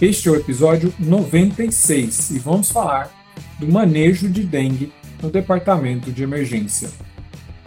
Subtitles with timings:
[0.00, 3.10] Este é o episódio 96 e vamos falar
[3.58, 6.88] do manejo de dengue no departamento de emergência.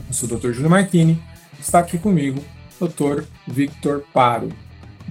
[0.07, 0.53] Eu sou o Dr.
[0.53, 1.21] Júlio Martini,
[1.59, 2.41] está aqui comigo
[2.79, 3.25] Dr.
[3.45, 4.47] Victor Paro.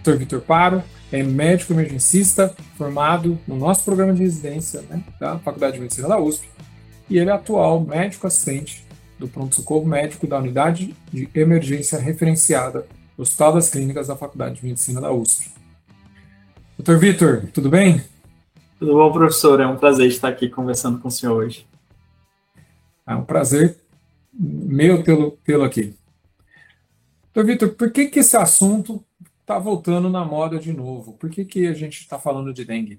[0.02, 0.16] Dr.
[0.16, 5.80] Victor Paro é médico emergencista formado no nosso programa de residência né, da Faculdade de
[5.80, 6.48] Medicina da USP
[7.10, 8.87] e ele é atual médico assistente
[9.18, 14.65] do pronto-socorro médico da unidade de emergência referenciada do Hospital das Clínicas da Faculdade de
[14.65, 15.59] Medicina da USP.
[16.80, 18.02] Doutor Vitor, tudo bem?
[18.78, 19.60] Tudo bom, professor?
[19.60, 21.66] É um prazer estar aqui conversando com o senhor hoje.
[23.06, 23.76] É um prazer
[24.32, 25.95] meu tê-lo tê aqui.
[27.34, 29.04] Doutor Vitor, por que, que esse assunto
[29.42, 31.12] está voltando na moda de novo?
[31.12, 32.98] Por que, que a gente está falando de dengue?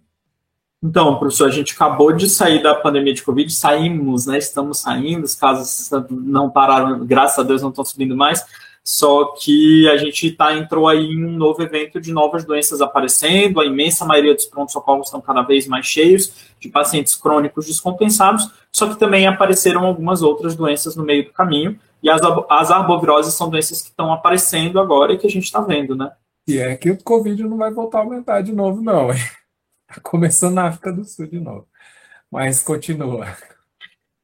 [0.83, 4.37] Então, professor, a gente acabou de sair da pandemia de Covid, saímos, né?
[4.37, 8.45] Estamos saindo, os casos não pararam, graças a Deus não estão subindo mais,
[8.83, 13.59] só que a gente tá, entrou aí em um novo evento de novas doenças aparecendo,
[13.59, 18.87] a imensa maioria dos prontos-socorros estão cada vez mais cheios de pacientes crônicos descompensados, só
[18.89, 23.49] que também apareceram algumas outras doenças no meio do caminho, e as, as arboviroses são
[23.49, 26.11] doenças que estão aparecendo agora e que a gente está vendo, né?
[26.47, 29.11] E é que o Covid não vai voltar a aumentar de novo, não.
[29.11, 31.67] Está começando na África do Sul de novo.
[32.31, 33.27] Mas continua.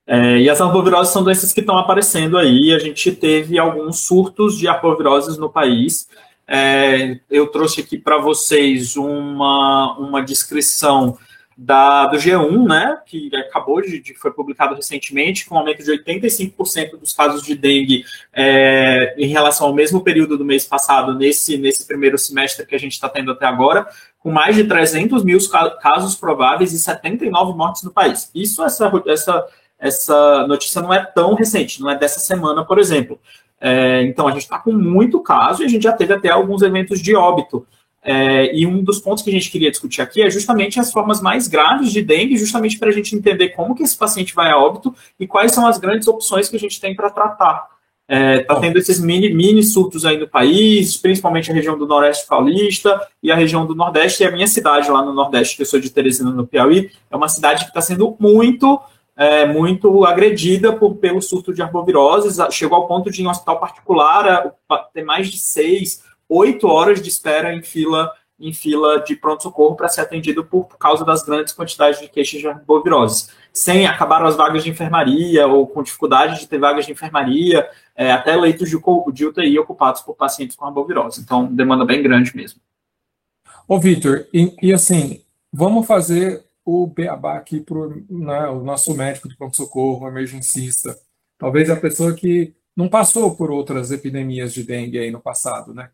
[0.08, 2.74] É, e as arboviroses são doenças que estão aparecendo aí.
[2.74, 6.08] A gente teve alguns surtos de arboviroses no país.
[6.48, 11.18] É, eu trouxe aqui para vocês uma, uma descrição
[11.58, 15.92] da, do G1, né, que acabou de, de, foi publicado recentemente, com um aumento de
[15.92, 21.58] 85% dos casos de dengue é, em relação ao mesmo período do mês passado, nesse,
[21.58, 23.88] nesse primeiro semestre que a gente está tendo até agora,
[24.20, 25.40] com mais de 300 mil
[25.82, 28.30] casos prováveis e 79 mortes no país.
[28.36, 29.48] Isso, essa, essa
[29.80, 33.20] essa notícia não é tão recente, não é dessa semana, por exemplo.
[33.60, 36.62] É, então, a gente está com muito caso e a gente já teve até alguns
[36.62, 37.66] eventos de óbito.
[38.04, 41.22] É, e um dos pontos que a gente queria discutir aqui é justamente as formas
[41.22, 44.58] mais graves de dengue, justamente para a gente entender como que esse paciente vai a
[44.58, 47.68] óbito e quais são as grandes opções que a gente tem para tratar.
[48.10, 51.86] Está é, tá tendo esses mini, mini surtos aí no país, principalmente a região do
[51.86, 55.64] Noroeste Paulista e a região do Nordeste, e a minha cidade lá no Nordeste, que
[55.64, 58.80] eu sou de Teresina, no Piauí, é uma cidade que está sendo muito
[59.18, 63.60] é, muito agredida por, pelo surto de arboviroses, chegou ao ponto de, em um hospital
[63.60, 64.54] particular,
[64.94, 69.90] ter mais de seis, oito horas de espera em fila em fila de pronto-socorro para
[69.90, 73.30] ser atendido por, por, causa das grandes quantidades de queixas de arboviroses.
[73.52, 78.12] Sem acabaram as vagas de enfermaria, ou com dificuldade de ter vagas de enfermaria, é,
[78.12, 78.78] até leitos de,
[79.12, 81.20] de UTI ocupados por pacientes com arbovirose.
[81.20, 82.62] Então, demanda bem grande mesmo.
[83.68, 89.30] Ô, Vitor, e, e assim, vamos fazer o beabá aqui para né, o nosso médico
[89.30, 91.00] de pronto-socorro, emergencista.
[91.38, 95.90] Talvez a pessoa que não passou por outras epidemias de dengue aí no passado, né?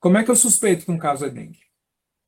[0.00, 1.60] Como é que eu suspeito que um caso é dengue?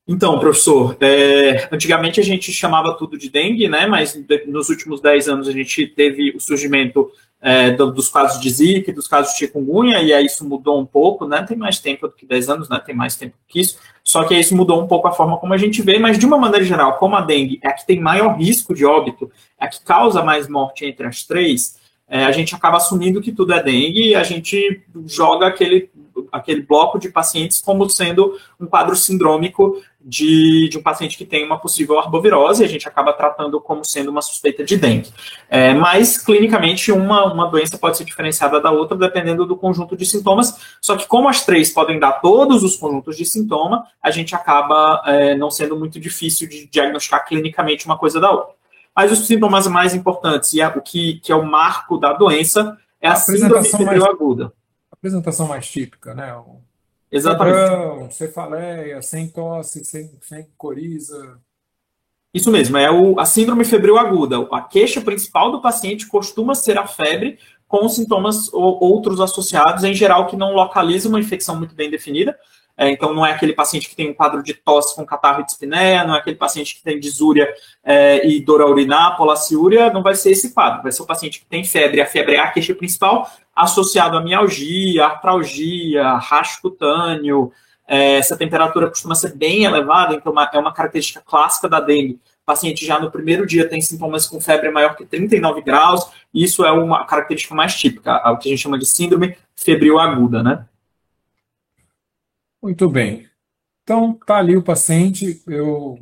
[0.07, 3.87] Então, professor, é, antigamente a gente chamava tudo de dengue, né?
[3.87, 4.17] Mas
[4.47, 7.11] nos últimos 10 anos a gente teve o surgimento
[7.45, 11.27] é, dos casos de Zika, dos casos de chikungunya, e aí isso mudou um pouco,
[11.27, 11.43] né?
[11.43, 12.81] Tem mais tempo do que 10 anos, né?
[12.83, 13.77] Tem mais tempo que isso.
[14.01, 16.37] Só que isso mudou um pouco a forma como a gente vê, mas de uma
[16.37, 19.67] maneira geral, como a dengue é a que tem maior risco de óbito, é a
[19.67, 21.77] que causa mais morte entre as três,
[22.07, 25.89] é, a gente acaba assumindo que tudo é dengue e a gente joga aquele
[26.31, 31.45] aquele bloco de pacientes como sendo um quadro sindrômico de, de um paciente que tem
[31.45, 35.11] uma possível arbovirose, a gente acaba tratando como sendo uma suspeita de dengue.
[35.49, 40.05] É, mas, clinicamente, uma, uma doença pode ser diferenciada da outra dependendo do conjunto de
[40.05, 44.35] sintomas, só que como as três podem dar todos os conjuntos de sintoma, a gente
[44.35, 48.53] acaba é, não sendo muito difícil de diagnosticar clinicamente uma coisa da outra.
[48.95, 52.77] Mas os sintomas mais importantes, e é, o que, que é o marco da doença,
[53.01, 54.53] é a, a síndrome febril aguda
[55.03, 56.33] apresentação mais típica, né?
[57.13, 57.55] Exatamente.
[57.55, 61.39] Febrão, cefaleia, sem tosse, sem, sem coriza.
[62.33, 64.47] Isso mesmo, é o, a síndrome febril aguda.
[64.51, 67.37] A queixa principal do paciente costuma ser a febre,
[67.67, 72.35] com sintomas ou, outros associados, em geral, que não localizam uma infecção muito bem definida.
[72.75, 75.45] É, então, não é aquele paciente que tem um quadro de tosse com catarro e
[75.45, 77.47] dispneia, não é aquele paciente que tem disúria
[77.83, 80.81] é, e dor a urinar, polaciúria, não vai ser esse quadro.
[80.81, 84.21] Vai ser o paciente que tem febre, a febre é a queixa principal, associado a
[84.21, 87.51] mialgia, artralgia, racho cutâneo.
[87.87, 92.13] É, essa temperatura costuma ser bem elevada, então uma, é uma característica clássica da dengue.
[92.13, 96.65] o paciente já no primeiro dia tem sintomas com febre maior que 39 graus, isso
[96.65, 100.65] é uma característica mais típica, o que a gente chama de síndrome febril aguda, né?
[102.63, 103.29] Muito bem.
[103.83, 105.99] Então, tá ali o paciente, eu,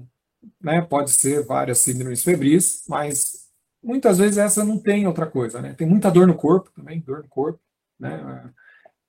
[0.62, 3.50] né, pode ser várias síndromes febris, mas
[3.84, 5.74] muitas vezes essa não tem outra coisa, né?
[5.76, 7.60] Tem muita dor no corpo também, dor no corpo,
[8.00, 8.54] né?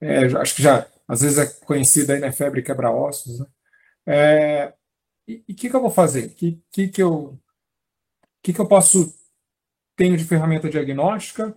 [0.01, 3.47] É, acho que já, às vezes é conhecida aí, né, febre quebra-ossos, né?
[4.07, 4.75] É,
[5.29, 6.27] e o que, que eu vou fazer?
[6.29, 7.39] O que, que, que, eu,
[8.43, 9.13] que, que eu posso
[9.97, 11.55] tenho de ferramenta diagnóstica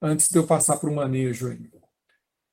[0.00, 1.70] antes de eu passar para o manejo aí?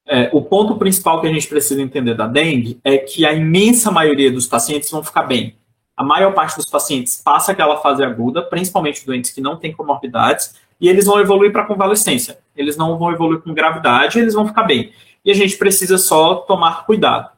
[0.05, 3.89] É, o ponto principal que a gente precisa entender da dengue é que a imensa
[3.89, 5.55] maioria dos pacientes vão ficar bem.
[5.95, 10.55] A maior parte dos pacientes passa aquela fase aguda, principalmente doentes que não têm comorbidades,
[10.81, 12.39] e eles vão evoluir para convalescência.
[12.55, 14.91] Eles não vão evoluir com gravidade, eles vão ficar bem.
[15.23, 17.29] E a gente precisa só tomar cuidado.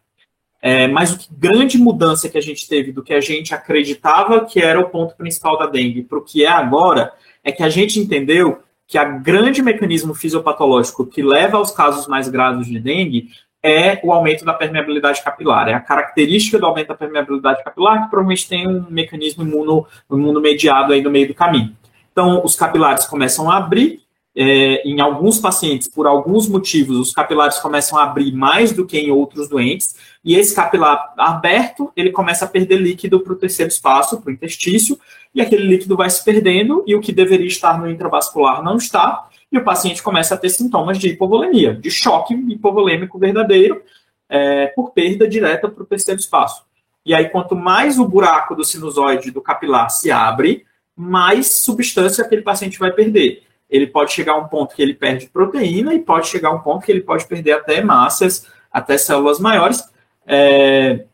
[0.61, 4.45] É, mas o que grande mudança que a gente teve do que a gente acreditava
[4.45, 7.13] que era o ponto principal da dengue para o que é agora,
[7.43, 12.29] é que a gente entendeu que a grande mecanismo fisiopatológico que leva aos casos mais
[12.29, 13.29] graves de dengue
[13.65, 15.67] é o aumento da permeabilidade capilar.
[15.67, 20.93] É a característica do aumento da permeabilidade capilar que provavelmente tem um mecanismo imuno, imunomediado
[20.93, 21.75] aí no meio do caminho.
[22.11, 24.01] Então, os capilares começam a abrir,
[24.37, 28.97] é, em alguns pacientes, por alguns motivos, os capilares começam a abrir mais do que
[28.97, 33.71] em outros doentes, e esse capilar aberto, ele começa a perder líquido para o terceiro
[33.71, 34.99] espaço, para o intestício,
[35.35, 39.27] e aquele líquido vai se perdendo, e o que deveria estar no intravascular não está,
[39.51, 43.83] e o paciente começa a ter sintomas de hipovolemia, de choque hipovolêmico verdadeiro,
[44.29, 46.63] é, por perda direta para o terceiro espaço.
[47.05, 50.65] E aí, quanto mais o buraco do sinusoide do capilar se abre,
[50.95, 55.27] mais substância aquele paciente vai perder ele pode chegar a um ponto que ele perde
[55.27, 59.39] proteína e pode chegar a um ponto que ele pode perder até massas, até células
[59.39, 59.83] maiores.
[60.25, 61.05] É,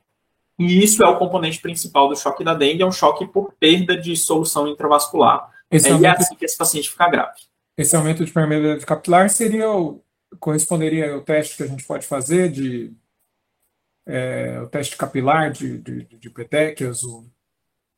[0.61, 3.97] e isso é o componente principal do choque da dengue, é um choque por perda
[3.97, 5.49] de solução intravascular.
[5.69, 7.39] Esse é, aumento, e é assim que esse paciente fica grave.
[7.77, 10.03] Esse aumento de permeabilidade capilar seria o,
[10.39, 12.93] corresponderia ao teste que a gente pode fazer de
[14.05, 17.25] é, o teste capilar de, de, de petequias, o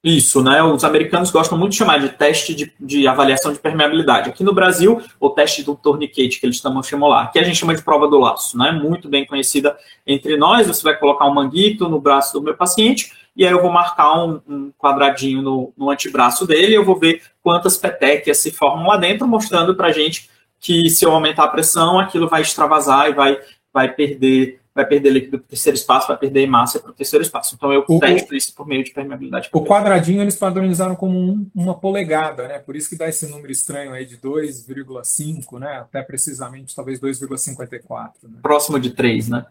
[0.04, 0.62] isso, né?
[0.62, 4.30] Os americanos gostam muito de chamar de teste de, de avaliação de permeabilidade.
[4.30, 7.74] Aqui no Brasil, o teste do tourniquet, que eles chamam, lá, que a gente chama
[7.74, 8.72] de prova do laço, né?
[8.72, 10.68] Muito bem conhecida entre nós.
[10.68, 14.14] Você vai colocar um manguito no braço do meu paciente e aí eu vou marcar
[14.24, 18.98] um, um quadradinho no, no, antebraço dele eu vou ver quantas petequias se formam lá
[18.98, 20.30] dentro, mostrando para gente
[20.60, 23.38] que se eu aumentar a pressão, aquilo vai extravasar e vai,
[23.74, 27.24] vai perder vai perder líquido para o terceiro espaço, vai perder massa para o terceiro
[27.24, 27.54] espaço.
[27.56, 29.50] Então eu o, testo isso por meio de permeabilidade.
[29.54, 32.60] O quadradinho eles padronizaram como um, uma polegada, né?
[32.60, 35.78] Por isso que dá esse número estranho aí de 2,5, né?
[35.78, 38.14] Até precisamente talvez 2,54.
[38.24, 38.40] Né?
[38.42, 39.46] Próximo de 3, né?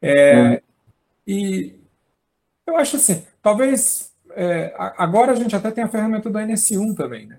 [0.00, 0.58] É, hum.
[1.26, 1.80] E
[2.66, 7.26] eu acho assim, talvez é, agora a gente até tem a ferramenta do NS1 também,
[7.26, 7.38] né?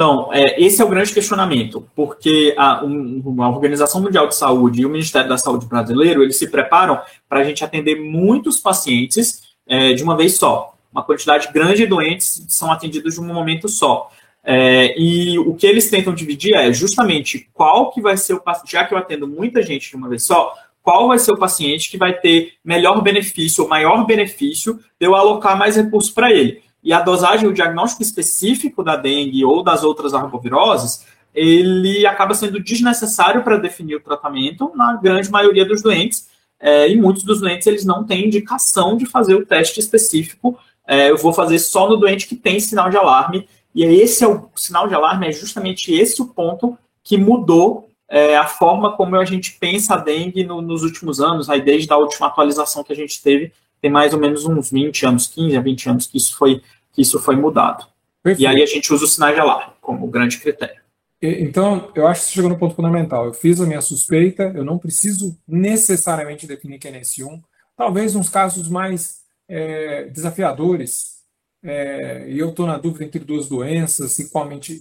[0.00, 4.82] Então, é, esse é o grande questionamento, porque a, um, a, Organização Mundial de Saúde
[4.82, 9.42] e o Ministério da Saúde brasileiro, eles se preparam para a gente atender muitos pacientes
[9.66, 10.76] é, de uma vez só.
[10.92, 14.08] Uma quantidade grande de doentes são atendidos de um momento só.
[14.44, 18.70] É, e o que eles tentam dividir é justamente qual que vai ser o paciente,
[18.70, 21.90] já que eu atendo muita gente de uma vez só, qual vai ser o paciente
[21.90, 26.62] que vai ter melhor benefício ou maior benefício de eu alocar mais recursos para ele
[26.82, 31.04] e a dosagem, o diagnóstico específico da dengue ou das outras arboviroses,
[31.34, 36.28] ele acaba sendo desnecessário para definir o tratamento na grande maioria dos doentes,
[36.60, 40.58] é, e muitos dos doentes eles não têm indicação de fazer o teste específico.
[40.86, 44.28] É, eu vou fazer só no doente que tem sinal de alarme, e esse é
[44.28, 49.14] o sinal de alarme, é justamente esse o ponto que mudou é, a forma como
[49.16, 52.92] a gente pensa a dengue no, nos últimos anos, aí desde a última atualização que
[52.92, 56.16] a gente teve tem mais ou menos uns 20 anos, 15 a 20 anos que
[56.16, 57.86] isso foi, que isso foi mudado.
[58.22, 58.42] Perfeito.
[58.42, 60.80] E aí a gente usa o sinal de alarme como grande critério.
[61.20, 63.26] Então, eu acho que você chegou no ponto fundamental.
[63.26, 67.42] Eu fiz a minha suspeita, eu não preciso necessariamente definir que é NS1.
[67.76, 71.18] Talvez uns casos mais é, desafiadores,
[71.62, 74.80] é, e eu estou na dúvida entre duas doenças igualmente,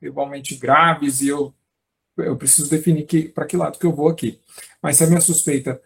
[0.00, 1.52] igualmente graves, e eu,
[2.16, 4.40] eu preciso definir para que lado que eu vou aqui.
[4.80, 5.80] Mas se a minha suspeita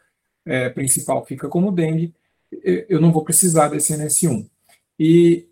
[0.47, 2.15] é, principal fica como dengue,
[2.89, 4.49] eu não vou precisar desse NS1.
[4.99, 5.49] E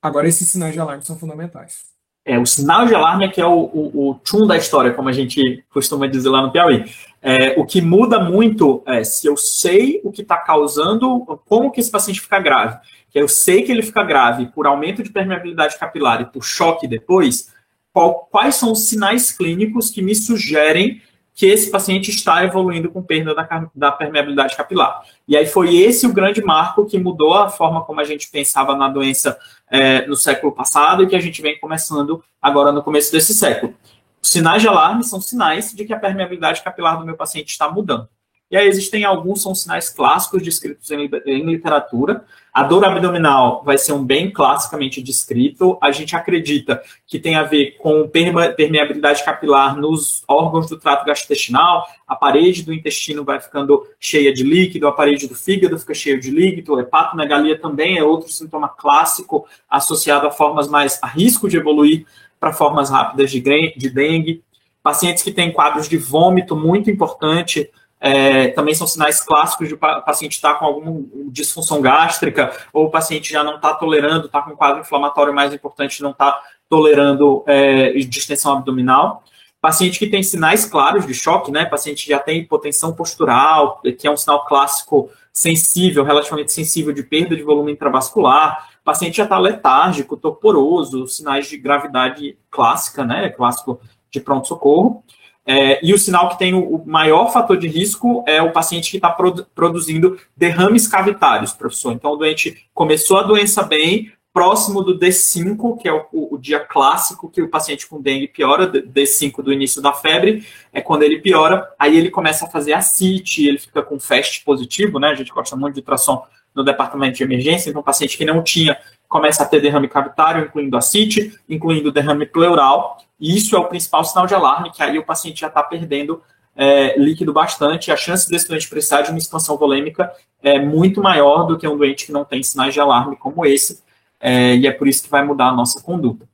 [0.00, 1.96] agora esses sinais de alarme são fundamentais.
[2.24, 5.08] É, o sinal de alarme é que é o, o, o tchum da história, como
[5.08, 6.84] a gente costuma dizer lá no Piauí.
[7.22, 11.78] É, o que muda muito é se eu sei o que está causando, como que
[11.78, 12.78] esse paciente fica grave.
[13.10, 16.88] Que eu sei que ele fica grave por aumento de permeabilidade capilar e por choque
[16.88, 17.52] depois,
[17.92, 21.00] qual, quais são os sinais clínicos que me sugerem
[21.36, 25.02] que esse paciente está evoluindo com perda da, da, permeabilidade capilar.
[25.28, 28.74] E aí foi esse o grande marco que mudou a forma como a gente pensava
[28.74, 29.38] na doença
[29.70, 33.74] é, no século passado e que a gente vem começando agora no começo desse século.
[34.22, 38.08] Sinais de alarme são sinais de que a permeabilidade capilar do meu paciente está mudando.
[38.48, 42.24] E aí existem alguns, são sinais clássicos descritos em, em, literatura.
[42.54, 45.76] A dor abdominal vai ser um bem classicamente descrito.
[45.82, 51.88] A gente acredita que tem a ver com permeabilidade capilar nos órgãos do trato gastrointestinal.
[52.06, 56.18] A parede do intestino vai ficando cheia de líquido, a parede do fígado fica cheia
[56.18, 56.76] de líquido.
[56.76, 62.06] A hepatomegalia também é outro sintoma clássico associado a formas mais a risco de evoluir
[62.38, 63.40] para formas rápidas de,
[63.76, 64.40] de dengue.
[64.84, 67.68] Pacientes que têm quadros de vômito muito importante
[68.00, 72.86] é, também são sinais clássicos de o paciente estar tá com alguma disfunção gástrica, ou
[72.86, 76.38] o paciente já não está tolerando, está com um quadro inflamatório mais importante, não está
[76.68, 79.22] tolerando é, distensão abdominal.
[79.60, 81.64] Paciente que tem sinais claros de choque, né?
[81.64, 87.34] Paciente já tem hipotensão postural, que é um sinal clássico sensível, relativamente sensível de perda
[87.34, 88.68] de volume intravascular.
[88.84, 93.28] Paciente já está letárgico, torporoso, sinais de gravidade clássica, né?
[93.30, 95.02] Clássico de pronto-socorro.
[95.46, 98.90] É, e o sinal que tem o, o, maior fator de risco é o paciente
[98.90, 101.92] que está produ produzindo derrames cavitários, professor.
[101.92, 106.60] Então, o doente começou a doença bem, próximo do D5, que é o, o, dia
[106.60, 111.22] clássico que o paciente com dengue piora, D5 do início da febre, é quando ele
[111.22, 115.08] piora, aí ele começa a fazer a CIT, ele fica com FAST positivo, né?
[115.08, 116.22] A gente gosta muito de ultrassom
[116.54, 118.76] no departamento de emergência, então, paciente que não tinha
[119.08, 124.04] começa a ter derrame cavitário, incluindo ascite, incluindo derrame pleural, e isso é o principal
[124.04, 126.22] sinal de alarme, que aí o paciente já está perdendo
[126.54, 130.10] é, líquido bastante, a chance desse doente precisar de uma expansão volêmica
[130.42, 133.82] é muito maior do que um doente que não tem sinais de alarme como esse,
[134.18, 136.26] é, e é por isso que vai mudar a nossa conduta.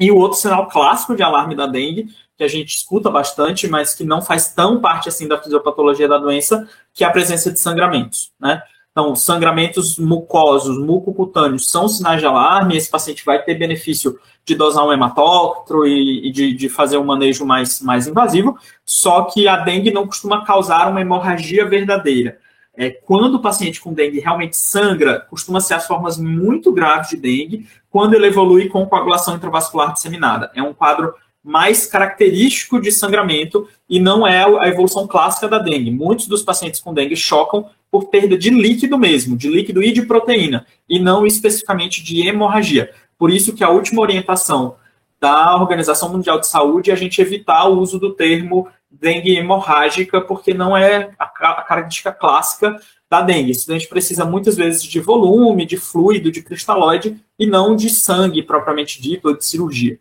[0.00, 3.94] E o outro sinal clássico de alarme da dengue, que a gente escuta bastante, mas
[3.94, 7.60] que não faz tão parte assim da fisiopatologia da doença, que é a presença de
[7.60, 8.62] sangramentos, né?
[8.92, 12.76] Então, sangramentos mucosos, mucocutâneos, são sinais de alarme.
[12.76, 17.04] Esse paciente vai ter benefício de dosar um hematóctro e, e de, de, fazer um
[17.04, 18.58] manejo mais, mais invasivo.
[18.84, 22.38] Só que a dengue não costuma causar uma hemorragia verdadeira.
[22.74, 27.16] É, quando o paciente com dengue realmente sangra, costuma ser as formas muito graves de
[27.16, 30.50] dengue, quando ele evolui com coagulação intravascular disseminada.
[30.54, 35.90] É um quadro mais característico de sangramento e não é a evolução clássica da dengue.
[35.90, 40.00] Muitos dos pacientes com dengue chocam por perda de líquido mesmo, de líquido e de
[40.00, 42.90] proteína, e não especificamente de hemorragia.
[43.18, 44.76] Por isso que a última orientação
[45.20, 50.22] da Organização Mundial de Saúde é a gente evitar o uso do termo dengue hemorrágica,
[50.22, 52.80] porque não é a característica clássica
[53.10, 53.52] da dengue.
[53.52, 58.42] A gente precisa muitas vezes de volume, de fluido, de cristalóide, e não de sangue
[58.42, 59.98] propriamente dito, ou de cirurgia.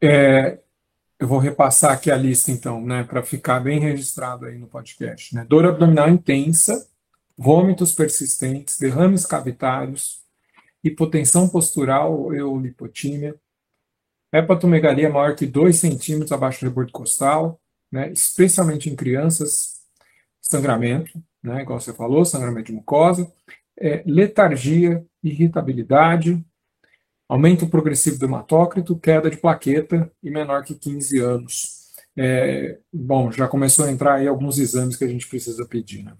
[0.00, 0.58] É,
[1.18, 5.34] eu vou repassar aqui a lista, então, né, para ficar bem registrado aí no podcast.
[5.34, 5.46] Né?
[5.48, 6.88] Dor abdominal intensa,
[7.36, 10.20] vômitos persistentes, derrames cavitários,
[10.84, 13.34] hipotensão postural ou lipotímia,
[14.32, 19.80] hepatomegalia maior que 2 centímetros abaixo do rebordo costal, né, especialmente em crianças,
[20.40, 21.10] sangramento,
[21.42, 23.30] né, igual você falou, sangramento de mucosa,
[23.78, 26.44] é, letargia, irritabilidade,
[27.28, 31.76] aumento progressivo do hematócrito, queda de plaqueta e menor que 15 anos.
[32.16, 36.14] É, bom, já começou a entrar aí alguns exames que a gente precisa pedir, né?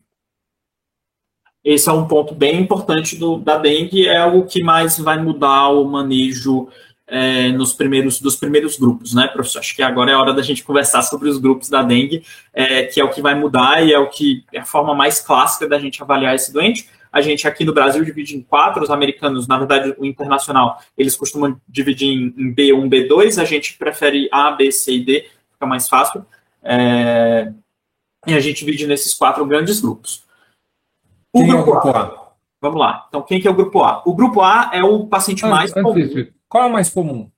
[1.64, 5.70] Esse é um ponto bem importante do, da dengue, é o que mais vai mudar
[5.70, 6.68] o manejo
[7.08, 9.58] é, nos primeiros, dos primeiros grupos, né, professor?
[9.58, 12.22] Acho que agora é a hora da gente conversar sobre os grupos da dengue,
[12.52, 15.18] é, que é o que vai mudar e é o que é a forma mais
[15.18, 16.88] clássica da gente avaliar esse doente.
[17.16, 21.16] A gente aqui no Brasil divide em quatro, os americanos, na verdade, o internacional, eles
[21.16, 25.88] costumam dividir em B1, B2, a gente prefere A, B, C e D, fica mais
[25.88, 26.26] fácil.
[26.62, 27.50] É...
[28.26, 30.26] E a gente divide nesses quatro grandes grupos.
[31.32, 32.02] O quem grupo, é o grupo A?
[32.02, 32.32] A?
[32.61, 33.06] Vamos lá.
[33.08, 34.02] Então, quem que é o grupo A?
[34.04, 35.94] O grupo A é o paciente antes, mais comum.
[36.46, 37.30] Qual é o mais comum?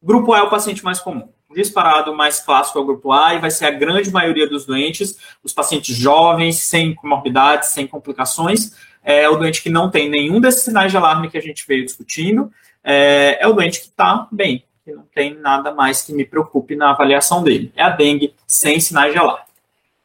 [0.00, 3.34] O grupo A é o paciente mais comum disparado mais clássico é o grupo A
[3.34, 8.72] e vai ser a grande maioria dos doentes, os pacientes jovens, sem comorbidades, sem complicações.
[9.02, 11.84] É o doente que não tem nenhum desses sinais de alarme que a gente veio
[11.84, 12.50] discutindo.
[12.84, 16.76] É, é o doente que está bem, que não tem nada mais que me preocupe
[16.76, 17.72] na avaliação dele.
[17.74, 19.44] É a dengue sem sinais de alarme.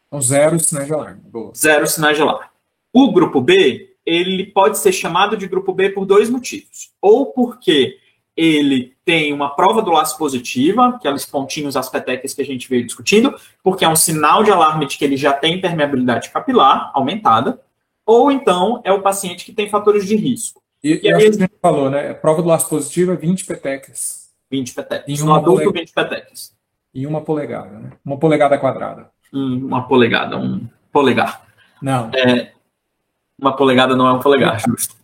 [0.07, 1.21] Então, zero sinais de alarme.
[1.25, 1.51] Boa.
[1.55, 2.49] Zero sinais de alarme.
[2.93, 6.91] O grupo B, ele pode ser chamado de grupo B por dois motivos.
[7.01, 7.97] Ou porque
[8.35, 12.85] ele tem uma prova do laço positiva, aqueles pontinhos, as petecas que a gente veio
[12.85, 17.61] discutindo, porque é um sinal de alarme de que ele já tem permeabilidade capilar aumentada,
[18.05, 20.61] ou então é o paciente que tem fatores de risco.
[20.83, 22.13] E, e aí, a gente falou, né?
[22.13, 24.29] Prova do laço positivo é 20 petecas.
[24.51, 25.19] 20 petecas.
[25.19, 26.53] Em um adulto, 20 petecas.
[26.93, 27.91] em uma polegada, né?
[28.03, 29.09] Uma polegada quadrada.
[29.33, 31.45] uma polegada, um polegar.
[31.81, 32.11] Não.
[32.13, 32.51] É,
[33.39, 34.95] uma polegada não é um polegar, justo.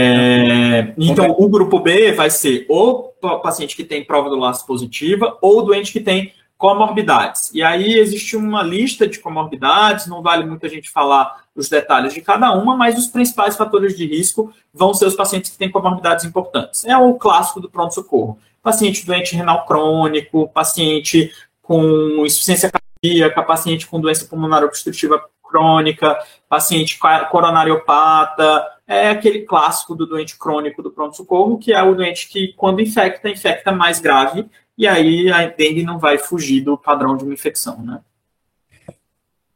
[0.00, 3.12] É, então, o grupo B vai ser o
[3.42, 7.50] paciente que tem prova do laço positiva ou o doente que tem comorbidades.
[7.52, 12.14] E aí existe uma lista de comorbidades, não vale muito a gente falar os detalhes
[12.14, 15.70] de cada uma, mas os principais fatores de risco vão ser os pacientes que têm
[15.70, 16.84] comorbidades importantes.
[16.84, 18.38] É o clássico do pronto-socorro.
[18.62, 26.98] Paciente doente renal crônico, paciente com insuficiência cardíaca, paciente com doença pulmonar obstrutiva crônica, paciente
[27.30, 32.80] coronariopata, é aquele clássico do doente crônico do pronto-socorro, que é o doente que, quando
[32.80, 37.34] infecta, infecta mais grave e aí a dengue não vai fugir do padrão de uma
[37.34, 38.00] infecção, né?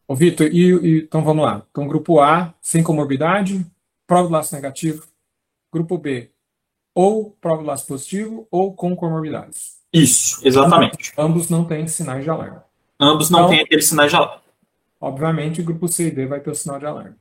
[0.06, 1.62] Ô, Vitor, e, e, então vamos lá.
[1.70, 3.64] Então, grupo A, sem comorbidade,
[4.06, 5.06] prova do laço negativo.
[5.72, 6.30] Grupo B,
[6.94, 9.80] ou prova do laço positivo, ou com comorbidades.
[9.90, 11.12] Isso, exatamente.
[11.16, 12.58] Ambos, ambos não têm sinais de alarme.
[13.00, 14.42] Ambos não então, têm aquele sinais de alarme.
[15.00, 17.16] Obviamente, grupo C e D vai ter o sinal de alarme.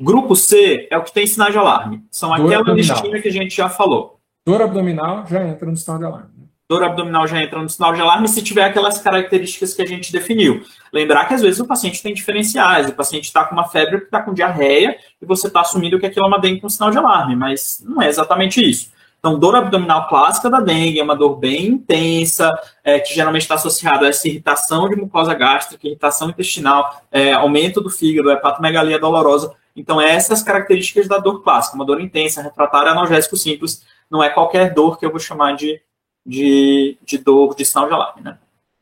[0.00, 2.04] Grupo C é o que tem sinal de alarme.
[2.10, 2.96] São Dor aquela abdominal.
[2.96, 4.18] listinha que a gente já falou.
[4.46, 8.00] Dor abdominal já entra no sinal de alarme dor abdominal já entra no sinal de
[8.00, 10.62] alarme se tiver aquelas características que a gente definiu.
[10.90, 14.22] Lembrar que às vezes o paciente tem diferenciais, o paciente está com uma febre está
[14.22, 17.36] com diarreia e você está assumindo que aquilo é uma dengue com sinal de alarme,
[17.36, 18.90] mas não é exatamente isso.
[19.24, 22.52] Então, dor abdominal clássica da dengue é uma dor bem intensa,
[22.82, 27.80] é, que geralmente está associada a essa irritação de mucosa gástrica, irritação intestinal, é, aumento
[27.80, 29.54] do fígado, hepatomegalia dolorosa.
[29.76, 34.74] Então, essas características da dor clássica, uma dor intensa, refratária, analgésico simples, não é qualquer
[34.74, 35.80] dor que eu vou chamar de
[36.24, 38.38] de, de dor de sinal de alarme, né?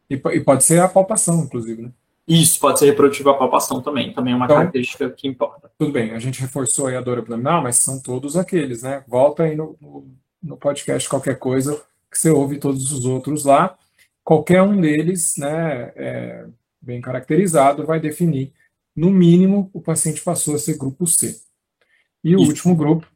[0.09, 1.91] E, e, pode ser a palpação, inclusive, né?
[2.29, 5.71] Isso, pode ser reprodutiva a palpação também, também é uma então, característica que importa.
[5.79, 9.03] Tudo bem, a gente reforçou aí a dor abdominal, mas são todos aqueles, né?
[9.09, 10.07] Volta aí no, no,
[10.43, 13.77] no podcast qualquer coisa que você ouve todos os outros lá.
[14.25, 16.47] Qualquer um deles, né, é,
[16.81, 18.53] bem caracterizado, vai definir,
[18.95, 21.41] no mínimo, o paciente passou a ser grupo C.
[22.23, 22.49] E o Isso.
[22.51, 23.07] último grupo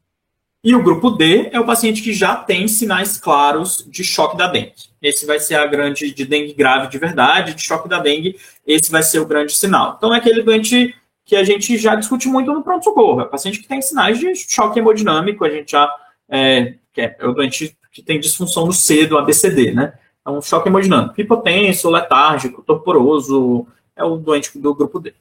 [0.65, 4.47] e o grupo D é o paciente que já tem sinais claros de choque da
[4.47, 4.73] dengue.
[5.03, 8.91] Esse vai ser a grande de dengue grave de verdade, de choque da dengue, esse
[8.91, 9.97] vai ser o grande sinal.
[9.99, 10.95] Então é aquele doente
[11.27, 13.21] que a gente já discute muito no pronto-socorro.
[13.21, 15.95] É o paciente que tem sinais de choque hemodinâmico, a gente já.
[16.31, 19.95] É, que é, o doente que tem disfunção no C do ABCD, né?
[20.25, 21.21] É um choque hemodinâmico.
[21.21, 25.13] Hipotenso, letárgico, torporoso, é o doente do grupo D.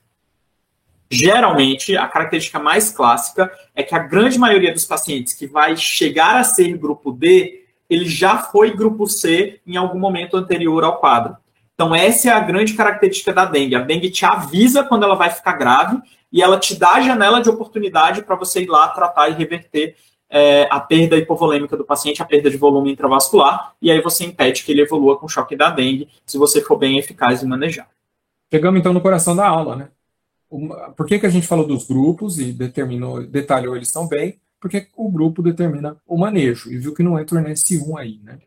[1.12, 6.38] Geralmente, a característica mais clássica é que a grande maioria dos pacientes que vai chegar
[6.38, 11.38] a ser grupo D, ele já foi grupo C em algum momento anterior ao quadro.
[11.76, 13.76] Então, essa é a grande característica da dengue.
[13.76, 16.00] A dengue te avisa quando ela vai ficar grave
[16.32, 19.96] e ela te dá a janela de oportunidade para você ir lá tratar e reverter
[20.36, 24.64] é, a perda hipovolêmica do paciente, a perda de volume intravascular, e aí você impede
[24.64, 27.88] que ele evolua com choque da dengue, se você for bem eficaz em manejar.
[28.52, 29.90] Chegamos então no coração da aula, né?
[30.96, 34.40] por que, que a gente falou dos grupos e determinou, detalhou eles tão bem?
[34.60, 38.40] Porque o grupo determina o manejo, e viu que não entra nesse 1 aí, né?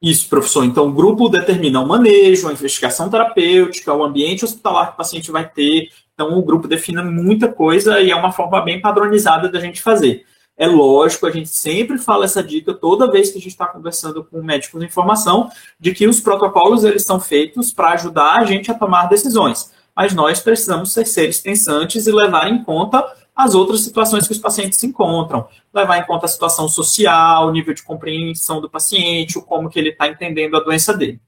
[0.00, 0.64] Isso, professor.
[0.64, 5.30] Então, o grupo determina o manejo, a investigação terapêutica, o ambiente hospitalar que o paciente
[5.30, 5.90] vai ter.
[6.14, 10.24] Então, o grupo define muita coisa e é uma forma bem padronizada da gente fazer.
[10.58, 14.24] É lógico, a gente sempre fala essa dica toda vez que a gente está conversando
[14.24, 18.70] com médicos de informação, de que os protocolos eles são feitos para ajudar a gente
[18.70, 23.80] a tomar decisões mas nós precisamos ser seres pensantes e levar em conta as outras
[23.80, 27.82] situações que os pacientes se encontram, levar em conta a situação social, o nível de
[27.82, 31.20] compreensão do paciente, como que ele está entendendo a doença dele.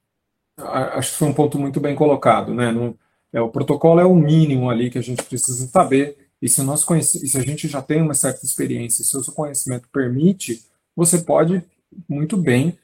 [0.57, 2.73] Acho que foi um ponto muito bem colocado, né?
[3.33, 6.85] É, o protocolo é o mínimo ali que a gente precisa saber, e se, nós
[6.85, 10.63] conhece, se a gente já tem uma certa experiência, se o seu conhecimento permite,
[10.97, 11.63] você pode
[12.09, 12.79] muito bem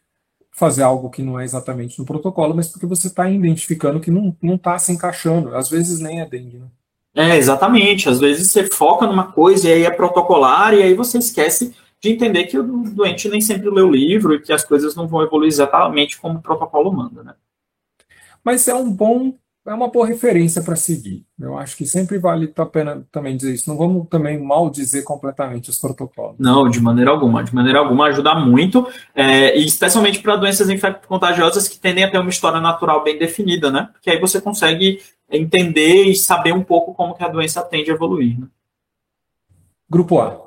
[0.51, 4.35] fazer algo que não é exatamente no protocolo, mas porque você está identificando que não
[4.55, 5.55] está se encaixando.
[5.55, 6.67] Às vezes nem é dengue, né?
[7.15, 8.09] É, exatamente.
[8.09, 12.11] Às vezes você foca numa coisa e aí é protocolar e aí você esquece de
[12.11, 15.23] entender que o doente nem sempre lê o livro e que as coisas não vão
[15.23, 17.35] evoluir exatamente como o protocolo manda, né?
[18.45, 19.35] Mas é um bom
[19.67, 21.27] é uma boa referência para seguir.
[21.39, 23.69] Eu acho que sempre vale a pena também dizer isso.
[23.69, 26.37] Não vamos também mal dizer completamente os protocolos.
[26.39, 27.43] Não, de maneira alguma.
[27.43, 32.19] De maneira alguma ajuda muito, é, e especialmente para doenças infecto-contagiosas que tendem a ter
[32.19, 33.89] uma história natural bem definida, né?
[33.93, 37.95] Porque aí você consegue entender e saber um pouco como que a doença tende a
[37.95, 38.39] evoluir.
[38.39, 38.47] Né?
[39.91, 40.47] Grupo A.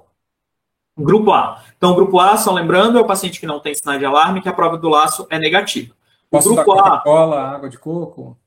[0.97, 1.62] Grupo A.
[1.77, 4.49] Então, grupo A, só lembrando, é o paciente que não tem sinal de alarme, que
[4.49, 5.93] a prova do laço é negativa.
[6.32, 8.38] O Posso grupo dar Coca-Cola, água de coco?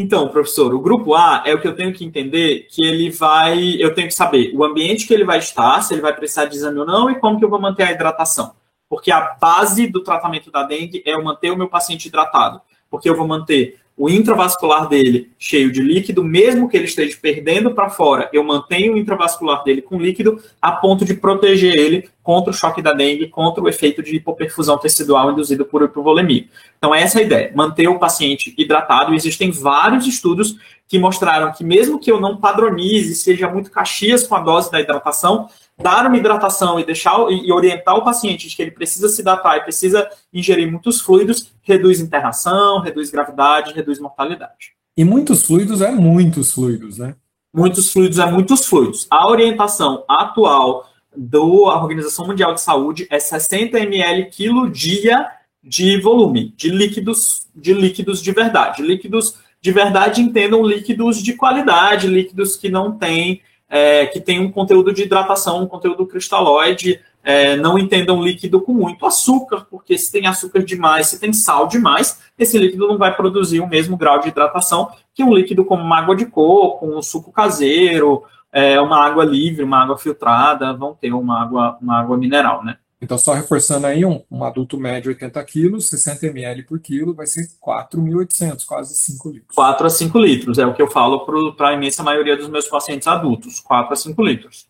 [0.00, 3.74] Então, professor, o grupo A é o que eu tenho que entender que ele vai.
[3.80, 6.54] Eu tenho que saber o ambiente que ele vai estar, se ele vai precisar de
[6.54, 8.54] exame ou não, e como que eu vou manter a hidratação.
[8.88, 12.60] Porque a base do tratamento da dengue é eu manter o meu paciente hidratado.
[12.88, 17.74] Porque eu vou manter o intravascular dele cheio de líquido, mesmo que ele esteja perdendo
[17.74, 22.52] para fora, eu mantenho o intravascular dele com líquido a ponto de proteger ele contra
[22.52, 26.46] o choque da dengue, contra o efeito de hipoperfusão tecidual induzido por hipovolemia.
[26.78, 29.14] Então, essa é a ideia, manter o paciente hidratado.
[29.14, 30.56] Existem vários estudos
[30.86, 34.80] que mostraram que mesmo que eu não padronize, seja muito caxias com a dose da
[34.80, 35.48] hidratação,
[35.80, 39.56] dar uma hidratação e deixar e orientar o paciente de que ele precisa se hidratar
[39.56, 44.72] e precisa ingerir muitos fluidos, reduz internação, reduz gravidade, reduz mortalidade.
[44.96, 47.14] E muitos fluidos é muitos fluidos, né?
[47.54, 49.06] Muitos fluidos é muitos fluidos.
[49.08, 55.26] A orientação atual da Organização Mundial de Saúde é 60 ml quilo dia
[55.62, 58.82] de volume, de líquidos, de líquidos de verdade.
[58.82, 64.50] Líquidos de verdade entendam líquidos de qualidade, líquidos que não têm é, que tem um
[64.50, 70.10] conteúdo de hidratação, um conteúdo cristalóide, é, não entendam líquido com muito açúcar, porque se
[70.10, 74.20] tem açúcar demais, se tem sal demais, esse líquido não vai produzir o mesmo grau
[74.20, 79.04] de hidratação que um líquido como uma água de coco, um suco caseiro, é, uma
[79.04, 82.78] água livre, uma água filtrada, vão ter uma água, uma água mineral, né?
[83.00, 87.26] Então, só reforçando aí, um, um adulto médio 80 quilos, 60 ml por quilo, vai
[87.26, 89.54] ser 4.800, quase 5 litros.
[89.54, 92.66] 4 a 5 litros, é o que eu falo para a imensa maioria dos meus
[92.66, 94.66] pacientes adultos, 4 a 5 litros.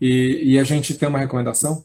[0.00, 1.84] E, e a gente tem uma recomendação?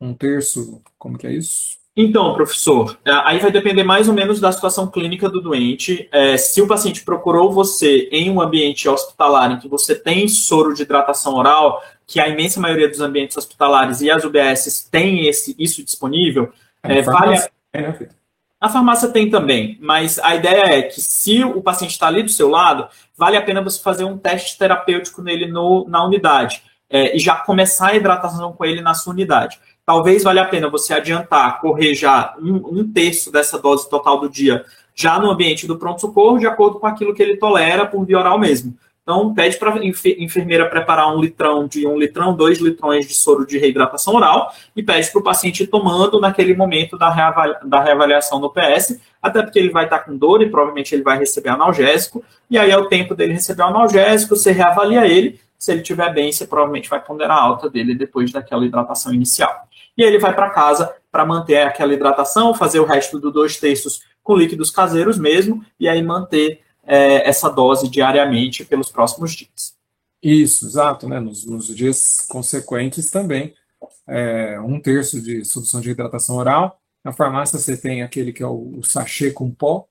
[0.00, 1.79] Um terço, como que é isso?
[2.02, 6.08] Então, professor, é, aí vai depender mais ou menos da situação clínica do doente.
[6.10, 10.72] É, se o paciente procurou você em um ambiente hospitalar em que você tem soro
[10.72, 15.54] de hidratação oral, que a imensa maioria dos ambientes hospitalares e as UBSs têm esse,
[15.58, 16.50] isso disponível,
[16.82, 17.48] é, vale a...
[17.78, 18.08] Né,
[18.58, 22.30] a farmácia tem também, mas a ideia é que se o paciente está ali do
[22.30, 27.16] seu lado, vale a pena você fazer um teste terapêutico nele no, na unidade é,
[27.16, 29.58] e já começar a hidratação com ele na sua unidade
[29.90, 34.28] talvez valha a pena você adiantar, correr já um, um terço dessa dose total do
[34.28, 38.20] dia já no ambiente do pronto-socorro, de acordo com aquilo que ele tolera por via
[38.20, 38.76] oral mesmo.
[39.02, 43.44] Então, pede para a enfermeira preparar um litrão de um litrão, dois litrões de soro
[43.44, 48.38] de reidratação oral e pede para o paciente ir tomando naquele momento da, da reavaliação
[48.38, 52.22] no PS, até porque ele vai estar com dor e provavelmente ele vai receber analgésico,
[52.48, 56.14] e aí é o tempo dele receber o analgésico, você reavalia ele, se ele estiver
[56.14, 60.34] bem, você provavelmente vai ponderar a alta dele depois daquela hidratação inicial e ele vai
[60.34, 65.18] para casa para manter aquela hidratação, fazer o resto do dois terços com líquidos caseiros
[65.18, 69.74] mesmo, e aí manter é, essa dose diariamente pelos próximos dias.
[70.22, 71.18] Isso, exato, né?
[71.18, 73.54] Nos, nos dias consequentes também,
[74.06, 76.78] é, um terço de solução de hidratação oral.
[77.02, 79.86] Na farmácia você tem aquele que é o, o sachê com pó,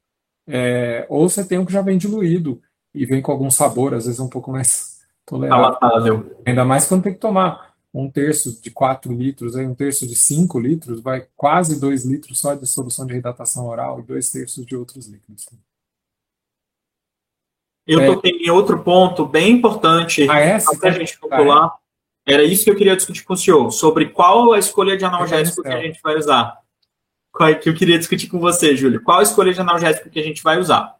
[0.47, 2.61] é, ou você tem um que já vem diluído
[2.93, 6.37] e vem com algum sabor, às vezes um pouco mais tolerável.
[6.45, 10.15] Ainda mais quando tem que tomar um terço de 4 litros, aí um terço de
[10.15, 14.65] 5 litros, vai quase 2 litros só de solução de hidratação oral e dois terços
[14.65, 15.47] de outros líquidos.
[17.87, 21.75] Eu é, toquei em outro ponto bem importante para a gente calcular.
[22.27, 25.63] Era isso que eu queria discutir com o senhor, sobre qual a escolha de analgésico
[25.63, 26.59] que a gente vai usar.
[27.31, 29.01] Qual, que eu queria discutir com você, Júlio.
[29.01, 30.95] Qual a escolha de analgésico que a gente vai usar?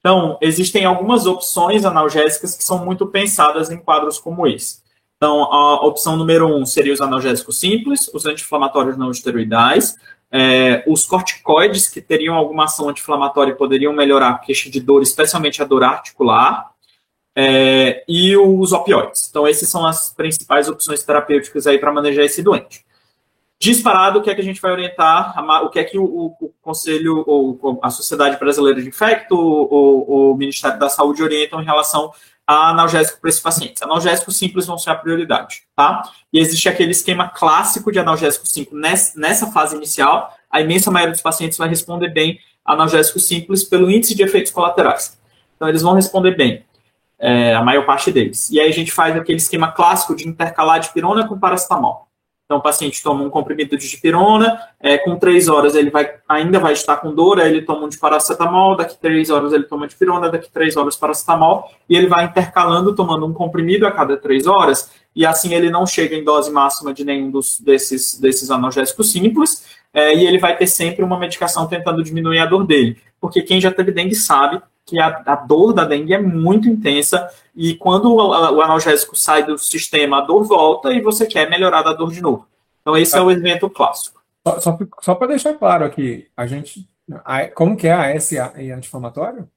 [0.00, 4.82] Então, existem algumas opções analgésicas que são muito pensadas em quadros como esse.
[5.16, 9.96] Então, a opção número um seria os analgésicos simples, os anti-inflamatórios não esteroidais,
[10.30, 15.02] é, os corticoides que teriam alguma ação anti-inflamatória e poderiam melhorar a queixa de dor,
[15.02, 16.70] especialmente a dor articular,
[17.34, 19.28] é, e os opioides.
[19.30, 22.84] Então, essas são as principais opções terapêuticas aí para manejar esse doente.
[23.58, 26.04] Disparado, o que é que a gente vai orientar, o que é que o,
[26.38, 31.64] o Conselho, ou a Sociedade Brasileira de Infecto, o, o Ministério da Saúde orientam em
[31.64, 32.12] relação
[32.46, 33.82] a analgésico para esses pacientes.
[33.82, 36.08] Analgésicos simples vão ser a prioridade, tá?
[36.32, 40.32] E existe aquele esquema clássico de analgésico simples nessa fase inicial.
[40.50, 45.18] A imensa maioria dos pacientes vai responder bem analgésico simples pelo índice de efeitos colaterais.
[45.56, 46.64] Então, eles vão responder bem,
[47.18, 48.50] é, a maior parte deles.
[48.50, 52.05] E aí a gente faz aquele esquema clássico de intercalar de pirona com paracetamol.
[52.46, 56.60] Então, o paciente toma um comprimido de dipirona, é, com três horas ele vai, ainda
[56.60, 59.88] vai estar com dor, aí ele toma um de paracetamol, daqui três horas ele toma
[59.88, 64.46] dipirona, daqui três horas paracetamol, e ele vai intercalando, tomando um comprimido a cada três
[64.46, 69.10] horas, e assim ele não chega em dose máxima de nenhum dos, desses, desses analgésicos
[69.10, 72.96] simples, é, e ele vai ter sempre uma medicação tentando diminuir a dor dele.
[73.20, 77.28] Porque quem já teve dengue sabe que a, a, dor da dengue é muito intensa
[77.54, 81.82] e quando o, o, analgésico sai do sistema, a dor volta e você quer melhorar
[81.82, 82.46] da dor de novo.
[82.80, 84.22] Então, esse é o evento clássico.
[84.46, 86.88] Só, só, só para deixar claro aqui, a gente.
[87.24, 89.48] A, como que é a S anti-inflamatório?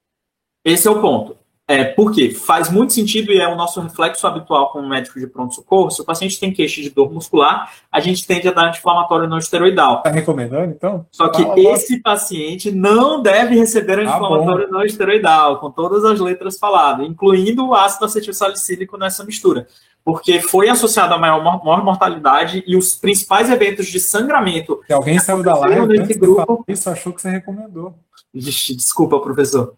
[0.65, 1.37] Esse é o ponto.
[1.69, 5.91] É, porque faz muito sentido e é o nosso reflexo habitual como médico de pronto-socorro.
[5.91, 9.37] Se o paciente tem queixa de dor muscular, a gente tende a dar anti-inflamatório não
[9.37, 9.97] esteroidal.
[9.97, 11.05] Está recomendando, então?
[11.11, 16.19] Só que esse paciente não deve receber ah, anti-inflamatório ah, não esteroidal, com todas as
[16.19, 19.67] letras faladas, incluindo o ácido acetil salicílico nessa mistura.
[20.03, 24.81] Porque foi associado a maior, maior mortalidade e os principais eventos de sangramento.
[24.87, 27.93] Se alguém saiu da live grupo, isso achou que você recomendou.
[28.33, 29.75] Desculpa, professor.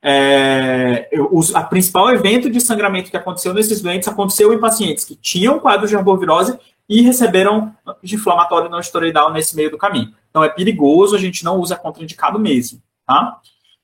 [0.00, 5.16] É, o a principal evento de sangramento que aconteceu nesses doentes aconteceu em pacientes que
[5.16, 6.56] tinham quadro de arbovirose
[6.88, 10.14] e receberam de inflamatório não esteroidal nesse meio do caminho.
[10.30, 12.80] Então é perigoso, a gente não usa contraindicado mesmo.
[13.06, 13.40] Tá?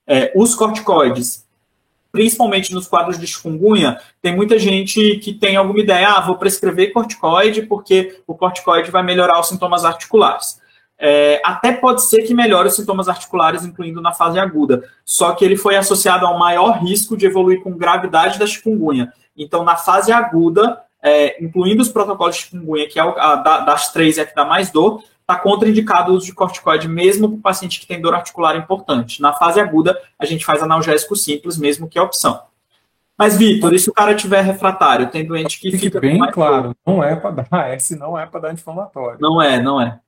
[0.06, 1.44] É, os corticoides,
[2.12, 6.92] principalmente nos quadros de chikungunya, tem muita gente que tem alguma ideia, ah, vou prescrever
[6.92, 10.60] corticoide porque o corticoide vai melhorar os sintomas articulares.
[10.98, 14.84] É, até pode ser que melhore os sintomas articulares, incluindo na fase aguda.
[15.04, 19.12] Só que ele foi associado ao maior risco de evoluir com gravidade da chikungunya.
[19.36, 24.18] Então, na fase aguda, é, incluindo os protocolos de chikungunya, que é a, das três
[24.18, 27.42] é a que dá mais dor, está contraindicado o uso de corticoide, mesmo para o
[27.42, 29.20] paciente que tem dor articular importante.
[29.20, 32.42] Na fase aguda, a gente faz analgésico simples, mesmo que é opção.
[33.16, 35.08] Mas, Vitor, e se o cara tiver refratário?
[35.08, 36.00] Tem doente que Fique fica.
[36.00, 39.18] bem claro, não é para dar, esse não é para dar anti-inflamatório.
[39.20, 40.00] Não é, não é.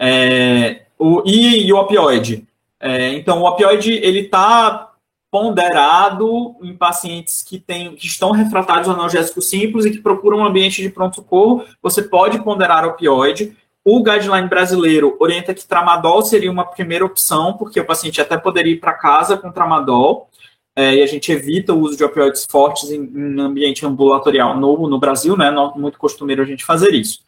[0.00, 2.46] É, o, e, e, o opioide.
[2.80, 4.90] É, então, o opioide ele está
[5.30, 10.44] ponderado em pacientes que, tem, que estão refratários ao analgésico simples e que procuram um
[10.44, 11.64] ambiente de pronto-socorro.
[11.82, 13.56] Você pode ponderar opioide.
[13.84, 18.72] O guideline brasileiro orienta que tramadol seria uma primeira opção, porque o paciente até poderia
[18.72, 20.28] ir para casa com tramadol.
[20.74, 24.88] É, e a gente evita o uso de opioides fortes em, em ambiente ambulatorial no,
[24.88, 25.50] no Brasil, né?
[25.50, 27.20] Não, muito costumeiro a gente fazer isso.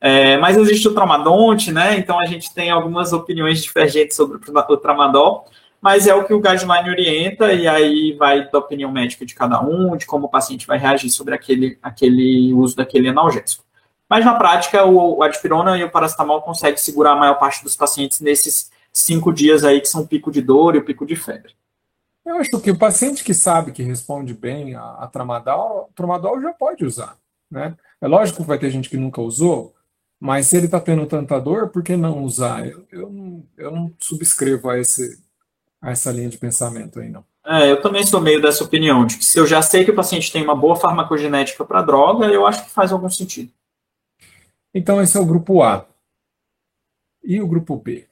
[0.00, 1.98] É, mas existe o tramadonte, né?
[1.98, 5.44] Então a gente tem algumas opiniões divergentes sobre o tramadol,
[5.80, 9.60] mas é o que o guideline orienta, e aí vai da opinião médica de cada
[9.60, 13.64] um, de como o paciente vai reagir sobre aquele, aquele uso daquele analgésico.
[14.08, 18.20] Mas na prática, o, adipirona e o paracetamol conseguem segurar a maior parte dos pacientes
[18.20, 21.54] nesses cinco dias aí que são o pico de dor e o pico de febre.
[22.26, 26.52] Eu acho que o paciente que sabe que responde bem a, a tramadol, tramadol já
[26.52, 27.16] pode usar,
[27.50, 27.74] né?
[28.00, 29.74] É lógico que vai ter gente que nunca usou,
[30.20, 32.68] mas se ele está tendo tanta dor, por que não usar?
[32.68, 35.18] Eu, eu, não, eu não subscrevo a, esse,
[35.80, 37.24] a essa linha de pensamento aí, não.
[37.46, 39.96] É, eu também sou meio dessa opinião, de que se eu já sei que o
[39.96, 43.50] paciente tem uma boa farmacogenética para droga, eu acho que faz algum sentido.
[44.74, 45.86] Então, esse é o grupo A.
[47.24, 48.06] E o grupo B?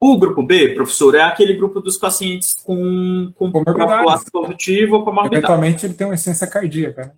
[0.00, 5.38] O grupo B, professor, é aquele grupo dos pacientes com, com comorbidade positivo ou comorbidade.
[5.38, 7.12] Eventualmente ele tem uma essência cardíaca, né?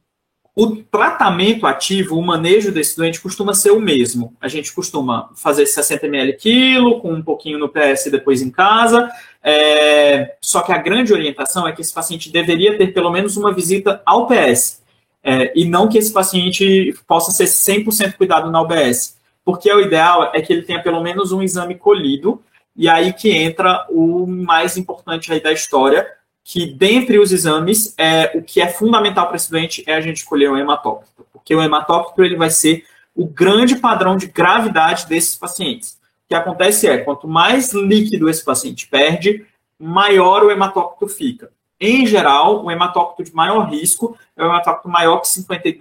[0.54, 4.34] O tratamento ativo, o manejo desse doente costuma ser o mesmo.
[4.40, 9.08] A gente costuma fazer 60 ml quilo, com um pouquinho no PS depois em casa.
[9.42, 10.36] É...
[10.40, 14.02] Só que a grande orientação é que esse paciente deveria ter pelo menos uma visita
[14.04, 14.82] ao PS.
[15.22, 15.52] É...
[15.54, 19.18] E não que esse paciente possa ser 100% cuidado na UBS.
[19.44, 22.42] Porque o ideal é que ele tenha pelo menos um exame colhido.
[22.76, 26.06] E aí que entra o mais importante aí da história,
[26.44, 30.18] que dentre os exames, é, o que é fundamental para esse doente é a gente
[30.18, 35.36] escolher o hematócrito, porque o hematócrito ele vai ser o grande padrão de gravidade desses
[35.36, 35.98] pacientes.
[36.24, 39.46] O que acontece é, quanto mais líquido esse paciente perde,
[39.78, 41.50] maior o hematócrito fica.
[41.78, 45.78] Em geral, o hematócrito de maior risco é o hematócrito maior que 52%,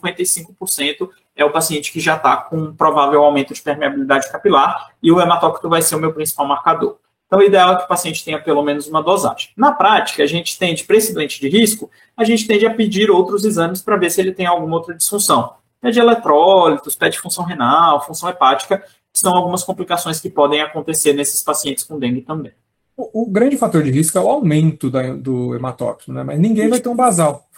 [0.00, 5.12] 55%, é o paciente que já está com um provável aumento de permeabilidade capilar, e
[5.12, 6.96] o hematócrito vai ser o meu principal marcador.
[7.34, 9.48] Então, o ideal é que o paciente tenha pelo menos uma dosagem.
[9.56, 13.10] Na prática, a gente tende, para esse doente de risco, a gente tende a pedir
[13.10, 15.54] outros exames para ver se ele tem alguma outra disfunção.
[15.80, 18.78] Pede eletrólitos, pede função renal, função hepática,
[19.12, 22.52] que são algumas complicações que podem acontecer nesses pacientes com dengue também.
[22.96, 26.22] O, o grande fator de risco é o aumento da, do hematócrito, né?
[26.22, 27.48] mas ninguém vai ter um basal.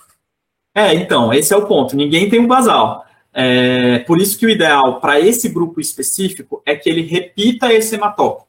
[0.75, 1.95] É, então, esse é o ponto.
[1.95, 3.05] Ninguém tem um basal.
[3.31, 7.95] É, por isso que o ideal para esse grupo específico é que ele repita esse
[7.95, 8.46] hematócrito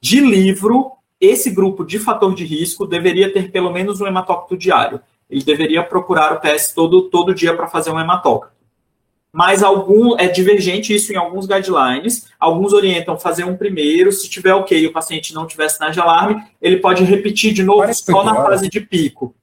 [0.00, 5.00] de livro, esse grupo de fator de risco deveria ter pelo menos um hematócrito diário.
[5.28, 8.60] Ele deveria procurar o PS todo, todo dia para fazer um hematócrito.
[9.32, 12.28] Mas algum é divergente isso em alguns guidelines.
[12.38, 16.00] Alguns orientam fazer um primeiro, se tiver ok e o paciente não tiver sinais de
[16.00, 19.34] alarme, ele pode repetir de novo Parece só na fase de pico.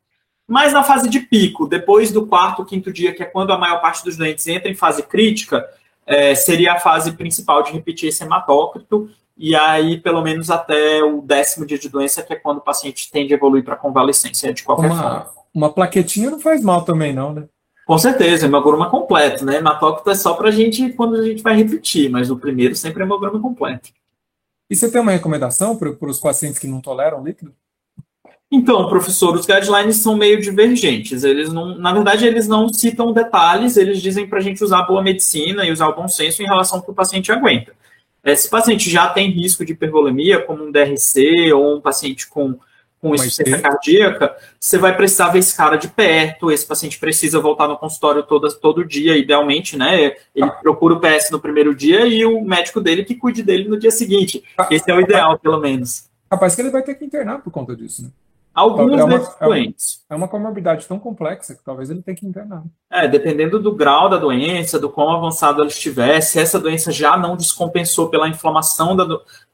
[0.45, 3.81] Mas na fase de pico, depois do quarto, quinto dia, que é quando a maior
[3.81, 5.65] parte dos doentes entra em fase crítica,
[6.07, 11.21] é, seria a fase principal de repetir esse hematócrito e aí pelo menos até o
[11.21, 14.63] décimo dia de doença, que é quando o paciente tende a evoluir para convalescência de
[14.63, 15.27] qualquer uma, forma.
[15.53, 17.43] Uma plaquetinha não faz mal também, não, né?
[17.85, 19.57] Com certeza, hemograma completo, né?
[19.57, 23.03] Hematócrito é só para a gente quando a gente vai repetir, mas no primeiro sempre
[23.03, 23.89] é hemograma completo.
[24.69, 27.53] E você tem uma recomendação para os pacientes que não toleram líquido?
[28.49, 31.23] Então, professor, os guidelines são meio divergentes.
[31.23, 35.03] Eles não, na verdade, eles não citam detalhes, eles dizem para a gente usar boa
[35.03, 37.73] medicina e usar o bom senso em relação ao que o paciente aguenta.
[38.23, 42.27] É, se o paciente já tem risco de hipervolemia, como um DRC ou um paciente
[42.27, 42.57] com,
[43.01, 47.67] com insuficiência cardíaca, você vai precisar ver esse cara de perto, esse paciente precisa voltar
[47.67, 50.15] no consultório todo, todo dia, idealmente, né?
[50.33, 53.77] Ele procura o PS no primeiro dia e o médico dele que cuide dele no
[53.77, 54.41] dia seguinte.
[54.71, 56.09] Esse é o ideal, pelo menos.
[56.31, 58.09] Rapaz, que ele vai ter que internar por conta disso, né?
[58.57, 60.03] Alguns é uma, desses doentes.
[60.09, 62.63] É uma, é uma comorbidade tão complexa que talvez ele tenha que internar.
[62.89, 67.15] É, dependendo do grau da doença, do quão avançado ela estiver, se essa doença já
[67.15, 69.05] não descompensou pela inflamação da,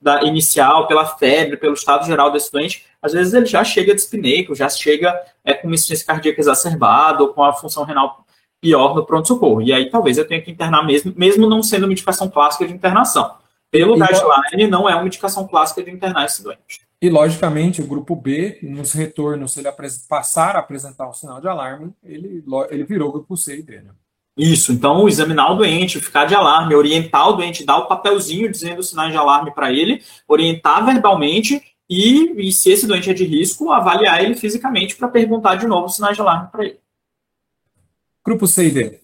[0.02, 4.56] da inicial, pela febre, pelo estado geral desse doente, às vezes ele já chega dispneico,
[4.56, 5.14] já chega
[5.44, 8.26] é, com uma insuficiência cardíaca exacerbada ou com a função renal
[8.62, 9.62] pior no pronto-socorro.
[9.62, 12.72] E aí talvez eu tenha que internar mesmo, mesmo não sendo uma indicação clássica de
[12.72, 13.36] internação.
[13.70, 16.88] Pelo guideline, não é uma indicação clássica de internar esse doente.
[17.04, 19.68] E, logicamente, o grupo B, nos retornos, se ele
[20.08, 23.82] passar a apresentar um sinal de alarme, ele, ele virou o grupo C e D.
[23.82, 23.92] Né?
[24.38, 28.80] Isso, então examinar o doente, ficar de alarme, orientar o doente, dar o papelzinho dizendo
[28.80, 33.26] os sinais de alarme para ele, orientar verbalmente e, e, se esse doente é de
[33.26, 36.80] risco, avaliar ele fisicamente para perguntar de novo os sinais de alarme para ele.
[38.26, 39.02] Grupo C e D.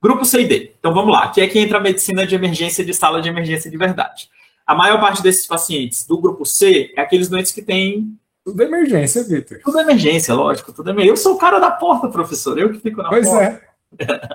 [0.00, 0.74] Grupo C e D.
[0.78, 3.68] Então vamos lá, aqui é que entra a medicina de emergência de sala de emergência
[3.68, 4.30] de verdade.
[4.66, 8.18] A maior parte desses pacientes do grupo C é aqueles doentes que têm.
[8.44, 9.60] Tudo é emergência, Vitor.
[9.64, 10.72] Tudo é emergência, lógico.
[10.72, 11.12] Tudo é emergência.
[11.12, 12.58] Eu sou o cara da porta, professor.
[12.58, 13.62] Eu que fico na pois porta.
[13.96, 14.30] Pois é.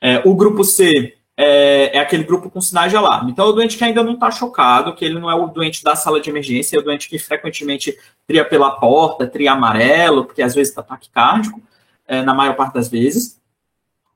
[0.16, 0.22] é.
[0.24, 3.32] O grupo C é, é, aquele grupo com sinais de alarme.
[3.32, 5.82] Então, é o doente que ainda não está chocado, que ele não é o doente
[5.82, 10.42] da sala de emergência, é o doente que frequentemente tria pela porta, tria amarelo, porque
[10.42, 11.60] às vezes está taquicárdico,
[12.06, 13.38] é, na maior parte das vezes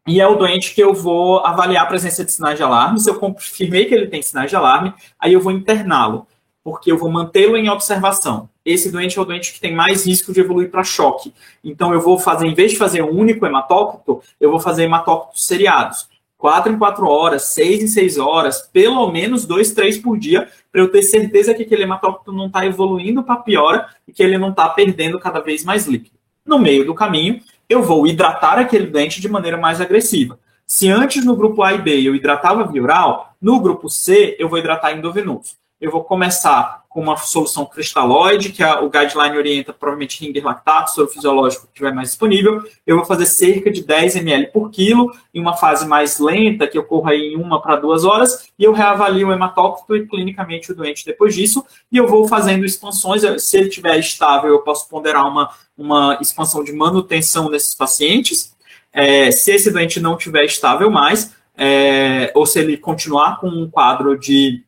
[0.06, 3.00] e é o doente que eu vou avaliar a presença de sinais de alarme.
[3.00, 6.26] Se eu confirmei que ele tem sinais de alarme, aí eu vou interná-lo,
[6.64, 8.48] porque eu vou mantê-lo em observação.
[8.64, 11.32] Esse doente é o doente que tem mais risco de evoluir para choque.
[11.64, 15.46] Então, eu vou fazer, em vez de fazer um único hematócrito, eu vou fazer hematócritos
[15.46, 16.08] seriados.
[16.36, 20.80] Quatro em quatro horas, seis em seis horas, pelo menos dois, três por dia, para
[20.80, 24.50] eu ter certeza que aquele hematócrito não está evoluindo para piora e que ele não
[24.50, 26.16] está perdendo cada vez mais líquido.
[26.46, 30.38] No meio do caminho, eu vou hidratar aquele doente de maneira mais agressiva.
[30.66, 34.48] Se antes no grupo A e B eu hidratava via oral, no grupo C eu
[34.48, 35.56] vou hidratar endovenoso.
[35.80, 40.90] Eu vou começar com uma solução cristalóide, que a, o guideline orienta provavelmente ringer lactato,
[40.90, 42.60] soro fisiológico que tiver mais disponível.
[42.84, 46.78] Eu vou fazer cerca de 10 ml por quilo, em uma fase mais lenta, que
[46.78, 51.06] ocorra em uma para duas horas, e eu reavalio o hematócrito e clinicamente o doente
[51.06, 53.22] depois disso, e eu vou fazendo expansões.
[53.40, 58.54] Se ele estiver estável, eu posso ponderar uma, uma expansão de manutenção nesses pacientes.
[58.92, 63.70] É, se esse doente não estiver estável mais, é, ou se ele continuar com um
[63.70, 64.64] quadro de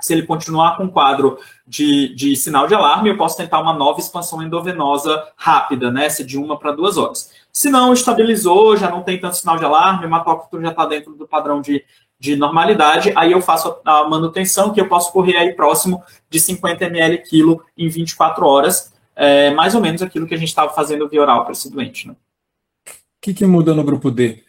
[0.00, 3.72] se ele continuar com um quadro de, de sinal de alarme, eu posso tentar uma
[3.72, 6.06] nova expansão endovenosa rápida, né?
[6.06, 7.32] De uma para duas horas.
[7.52, 11.14] Se não, estabilizou, já não tem tanto sinal de alarme, o hematócrito já está dentro
[11.14, 11.84] do padrão de,
[12.18, 16.84] de normalidade, aí eu faço a manutenção, que eu posso correr aí próximo de 50
[16.84, 21.08] ml quilo em 24 horas, é mais ou menos aquilo que a gente estava fazendo
[21.08, 22.06] via oral para esse doente.
[22.06, 22.14] Né?
[22.14, 24.44] O que, que muda no grupo D?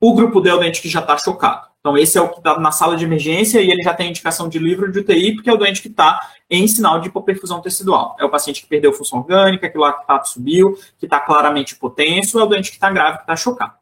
[0.00, 1.68] O grupo D é o doente que já está chocado.
[1.78, 4.48] Então, esse é o que está na sala de emergência e ele já tem indicação
[4.48, 8.16] de livro de UTI, porque é o doente que está em sinal de hipoperfusão tecidual.
[8.18, 12.40] É o paciente que perdeu função orgânica, que o lactato subiu, que está claramente hipotenso,
[12.40, 13.74] é o doente que está grave, que está chocado.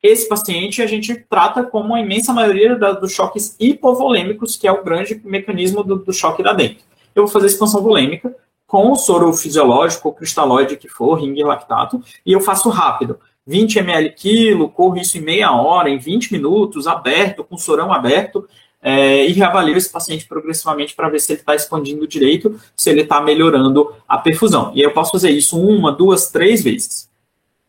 [0.00, 4.72] Esse paciente a gente trata como a imensa maioria da, dos choques hipovolêmicos, que é
[4.72, 6.84] o grande mecanismo do, do choque da dentro.
[7.14, 8.32] Eu vou fazer expansão volêmica
[8.68, 13.18] com o soro fisiológico ou cristalóide que for, ring lactato, e eu faço rápido.
[13.46, 18.46] 20 ml quilo, corro isso em meia hora, em 20 minutos, aberto, com sorão aberto,
[18.82, 23.00] é, e reavalio esse paciente progressivamente para ver se ele está expandindo direito, se ele
[23.00, 24.70] está melhorando a perfusão.
[24.74, 27.08] E eu posso fazer isso uma, duas, três vezes.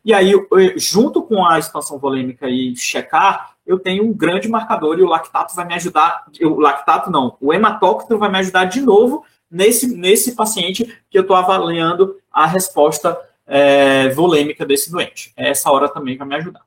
[0.03, 4.99] E aí, eu, junto com a expansão volêmica e checar, eu tenho um grande marcador
[4.99, 8.81] e o lactato vai me ajudar, o lactato não, o hematócrito vai me ajudar de
[8.81, 15.33] novo nesse, nesse paciente que eu estou avaliando a resposta é, volêmica desse doente.
[15.35, 16.61] É essa hora também vai me ajudar.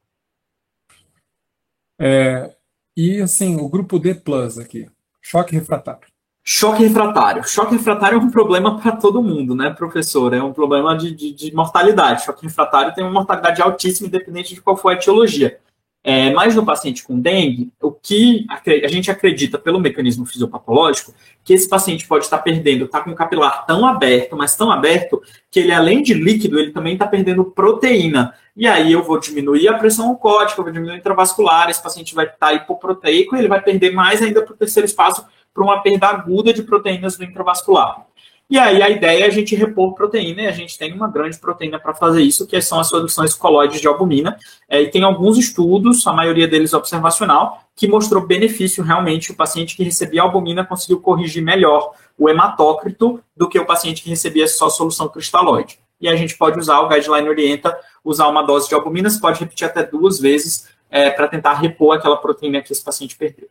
[1.98, 2.52] É,
[2.96, 4.88] e assim, o grupo D plus aqui,
[5.20, 6.12] choque refratário.
[6.44, 7.44] Choque refratário.
[7.44, 10.34] Choque refratário é um problema para todo mundo, né, professor?
[10.34, 12.24] É um problema de, de, de, mortalidade.
[12.24, 15.60] Choque refratário tem uma mortalidade altíssima, independente de qual for a etiologia.
[16.04, 18.44] É, mas no paciente com dengue, o que
[18.84, 23.14] a gente acredita pelo mecanismo fisiopatológico, que esse paciente pode estar perdendo, está com o
[23.14, 27.44] capilar tão aberto, mas tão aberto, que ele além de líquido, ele também está perdendo
[27.44, 28.34] proteína.
[28.56, 32.16] E aí eu vou diminuir a pressão oncótica, eu vou diminuir o intravascular, esse paciente
[32.16, 35.24] vai estar hipoproteico, e ele vai perder mais ainda para o terceiro espaço,
[35.54, 38.06] para uma perda aguda de proteínas do intravascular.
[38.52, 41.38] E aí a ideia é a gente repor proteína, e a gente tem uma grande
[41.38, 44.36] proteína para fazer isso, que são as soluções colóides de albumina.
[44.68, 49.32] É, e tem alguns estudos, a maioria deles observacional, que mostrou benefício realmente.
[49.32, 54.10] O paciente que recebia albumina conseguiu corrigir melhor o hematócrito do que o paciente que
[54.10, 55.78] recebia só solução cristalóide.
[55.98, 57.74] E a gente pode usar, o guideline orienta,
[58.04, 61.96] usar uma dose de albumina, você pode repetir até duas vezes é, para tentar repor
[61.96, 63.48] aquela proteína que esse paciente perdeu.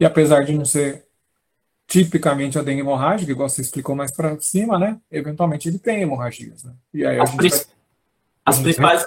[0.00, 1.04] E apesar de não ser
[1.88, 4.98] tipicamente a dengue hemorrágica, igual você explicou mais para cima, né?
[5.10, 6.72] Eventualmente ele tem hemorragias, né?
[6.92, 7.48] E aí as, vai...
[8.44, 9.06] as principais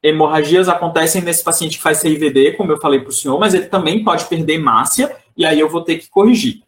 [0.00, 3.66] hemorragias acontecem nesse paciente que faz CIVD, como eu falei para o senhor, mas ele
[3.66, 6.62] também pode perder hemácia e aí eu vou ter que corrigir.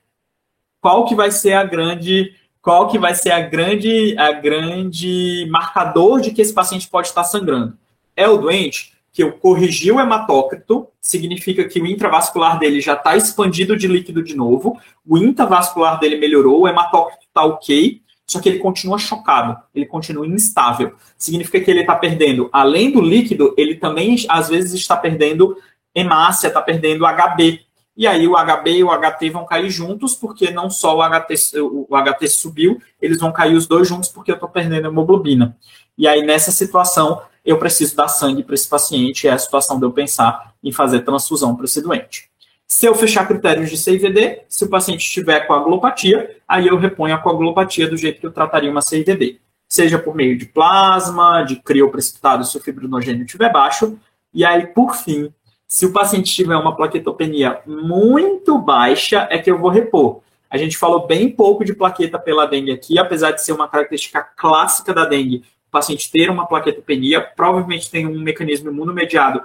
[0.81, 6.21] Qual que vai ser a grande qual que vai ser a grande a grande marcador
[6.21, 7.79] de que esse paciente pode estar sangrando?
[8.17, 13.15] É o doente que eu corrigi o hematócrito, significa que o intravascular dele já está
[13.15, 18.49] expandido de líquido de novo, o intravascular dele melhorou, o hematócrito está ok, só que
[18.49, 20.95] ele continua chocado, ele continua instável.
[21.19, 25.57] Significa que ele está perdendo, além do líquido, ele também às vezes está perdendo
[25.95, 27.61] hemácia, está perdendo HB.
[27.95, 31.61] E aí o HB e o HT vão cair juntos, porque não só o HT,
[31.61, 35.55] o HT subiu, eles vão cair os dois juntos porque eu estou perdendo hemoglobina.
[35.99, 39.85] E aí nessa situação eu preciso dar sangue para esse paciente, é a situação de
[39.85, 42.31] eu pensar em fazer transfusão para esse doente.
[42.67, 47.19] Se eu fechar critérios de CIVD, se o paciente tiver coagulopatia, aí eu reponho a
[47.19, 49.41] coagulopatia do jeito que eu trataria uma CIVD.
[49.69, 53.99] Seja por meio de plasma, de crioprecipitado se o fibrinogênio estiver baixo.
[54.33, 55.33] E aí, por fim,
[55.67, 60.21] se o paciente tiver uma plaquetopenia muito baixa, é que eu vou repor.
[60.51, 64.23] A gente falou bem pouco de plaqueta pela dengue aqui, apesar de ser uma característica
[64.23, 69.43] clássica da dengue, paciente ter uma plaquetopenia, provavelmente tem um mecanismo imunomediado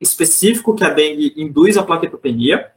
[0.00, 2.72] específico que a dengue induz a plaquetopenia.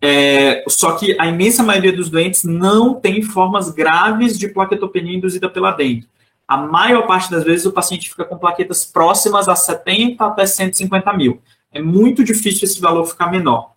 [0.00, 5.48] É, só que a imensa maioria dos doentes não tem formas graves de plaquetopenia induzida
[5.48, 6.06] pela dengue.
[6.46, 11.12] A maior parte das vezes o paciente fica com plaquetas próximas a 70 até 150
[11.14, 11.40] mil.
[11.72, 13.72] É muito difícil esse valor ficar menor.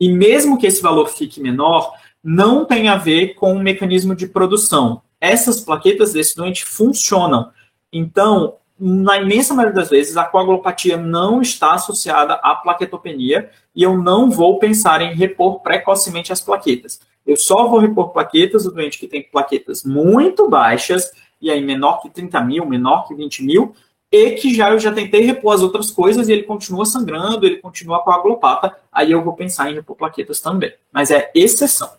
[0.00, 4.26] E mesmo que esse valor fique menor, não tem a ver com o mecanismo de
[4.26, 7.52] produção essas plaquetas desse doente funcionam.
[7.92, 13.96] Então, na imensa maioria das vezes, a coagulopatia não está associada à plaquetopenia e eu
[13.96, 17.00] não vou pensar em repor precocemente as plaquetas.
[17.24, 22.02] Eu só vou repor plaquetas do doente que tem plaquetas muito baixas, e aí menor
[22.02, 23.76] que 30 mil, menor que 20 mil,
[24.10, 27.58] e que já eu já tentei repor as outras coisas e ele continua sangrando, ele
[27.58, 30.74] continua coagulopata, aí eu vou pensar em repor plaquetas também.
[30.92, 31.92] Mas é exceção.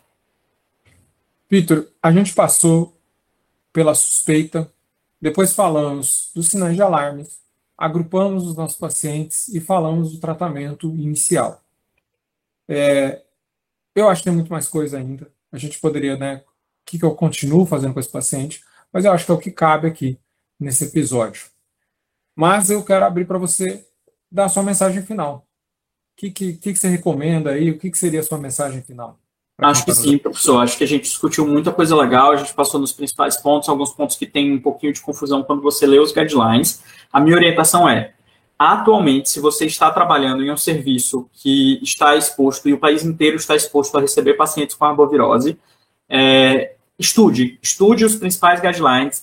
[1.49, 2.93] Vitor, a gente passou
[3.73, 4.71] pela suspeita,
[5.19, 7.39] depois falamos dos sinais de alarmes,
[7.77, 11.61] agrupamos os nossos pacientes e falamos do tratamento inicial.
[12.67, 13.23] É,
[13.95, 15.31] eu acho que tem muito mais coisa ainda.
[15.51, 16.37] A gente poderia, né?
[16.37, 19.39] O que, que eu continuo fazendo com esse paciente, mas eu acho que é o
[19.39, 20.19] que cabe aqui
[20.59, 21.47] nesse episódio.
[22.35, 23.85] Mas eu quero abrir para você
[24.31, 25.47] dar a sua mensagem final.
[26.13, 27.71] O que, que, que, você recomenda aí?
[27.71, 29.19] O que, que seria a sua mensagem final?
[29.57, 30.61] Acho que sim, professor.
[30.61, 33.93] Acho que a gente discutiu muita coisa legal, a gente passou nos principais pontos, alguns
[33.93, 36.83] pontos que tem um pouquinho de confusão quando você lê os guidelines.
[37.11, 38.13] A minha orientação é,
[38.57, 43.37] atualmente, se você está trabalhando em um serviço que está exposto, e o país inteiro
[43.37, 45.57] está exposto a receber pacientes com arbovirose,
[46.09, 49.21] é, estude, estude os principais guidelines.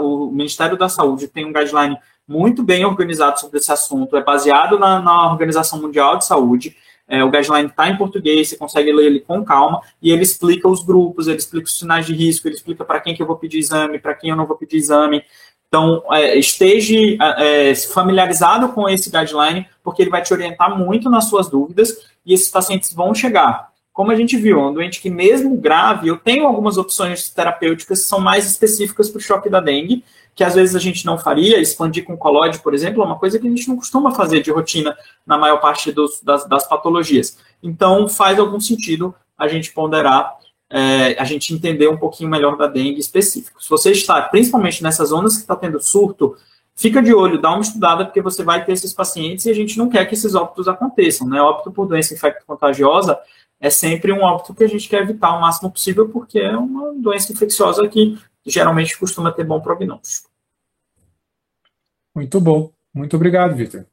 [0.00, 4.78] O Ministério da Saúde tem um guideline muito bem organizado sobre esse assunto, é baseado
[4.78, 6.76] na, na Organização Mundial de Saúde,
[7.12, 10.66] é, o guideline está em português, você consegue ler ele com calma, e ele explica
[10.66, 13.36] os grupos, ele explica os sinais de risco, ele explica para quem que eu vou
[13.36, 15.22] pedir exame, para quem eu não vou pedir exame.
[15.68, 16.96] Então, é, esteja
[17.36, 22.32] é, familiarizado com esse guideline, porque ele vai te orientar muito nas suas dúvidas, e
[22.32, 23.70] esses pacientes vão chegar.
[23.92, 28.06] Como a gente viu, um doente que mesmo grave, eu tenho algumas opções terapêuticas que
[28.06, 30.02] são mais específicas para o choque da dengue,
[30.34, 33.38] que às vezes a gente não faria, expandir com colóide, por exemplo, é uma coisa
[33.38, 37.38] que a gente não costuma fazer de rotina na maior parte dos, das, das, patologias.
[37.62, 40.36] Então, faz algum sentido a gente ponderar,
[40.70, 43.62] é, a gente entender um pouquinho melhor da dengue específico.
[43.62, 46.34] Se você está, principalmente nessas zonas que está tendo surto,
[46.74, 49.76] fica de olho, dá uma estudada, porque você vai ter esses pacientes e a gente
[49.76, 51.42] não quer que esses óbitos aconteçam, né?
[51.42, 53.18] Óbito por doença infecto-contagiosa
[53.60, 56.92] é sempre um óbito que a gente quer evitar o máximo possível, porque é uma
[56.94, 58.18] doença infecciosa que
[58.50, 60.30] geralmente costuma ter bom prognóstico.
[62.14, 62.72] Muito bom.
[62.92, 63.86] Muito obrigado, Vitor.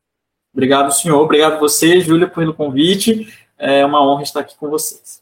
[0.53, 1.21] Obrigado, senhor.
[1.21, 3.33] Obrigado você, Júlia, pelo convite.
[3.57, 5.21] É uma honra estar aqui com vocês.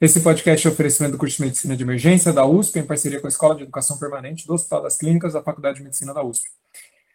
[0.00, 3.26] Esse podcast é oferecimento do curso de Medicina de Emergência da USP, em parceria com
[3.26, 6.48] a Escola de Educação Permanente do Hospital das Clínicas da Faculdade de Medicina da USP.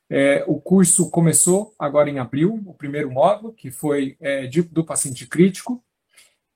[0.09, 4.83] É, o curso começou agora em abril, o primeiro módulo, que foi é, de, do
[4.83, 5.81] paciente crítico.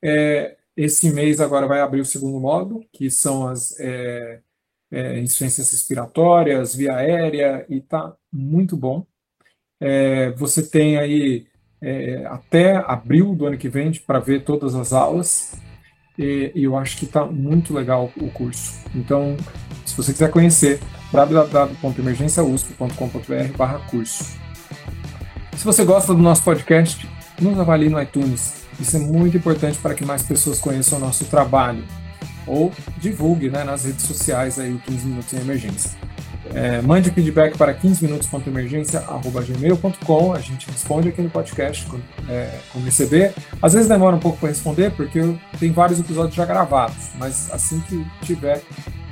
[0.02, 4.42] É, Esse mês agora vai abrir o segundo módulo, que são as é,
[4.92, 9.04] é, insuficiências respiratórias, via aérea, e tá muito bom.
[9.80, 11.48] É, você tem aí
[11.82, 15.60] é, até abril do ano que vem para ver todas as aulas,
[16.16, 18.80] e, e eu acho que está muito legal o curso.
[18.94, 19.36] Então,
[19.84, 20.80] se você quiser conhecer,
[21.12, 24.38] www.emergenciausp.com.br curso.
[25.56, 27.10] Se você gosta do nosso podcast,
[27.42, 28.66] nos avalie no iTunes.
[28.80, 31.84] Isso é muito importante para que mais pessoas conheçam o nosso trabalho.
[32.46, 35.92] Ou divulgue né, nas redes sociais aí o 15 Minutos em Emergência.
[36.54, 40.34] É, mande feedback para 15minutos.emergência.gmail.com.
[40.34, 43.34] A gente responde aqui no podcast quando, é, quando receber.
[43.62, 45.20] Às vezes demora um pouco para responder, porque
[45.60, 48.62] tem vários episódios já gravados, mas assim que tiver,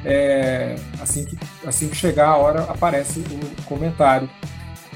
[0.03, 4.29] é, assim, que, assim que chegar a hora, aparece o comentário